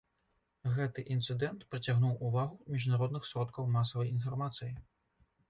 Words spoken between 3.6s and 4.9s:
масавай інфармацыі.